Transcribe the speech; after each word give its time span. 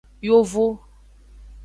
Yovo. 0.27 0.67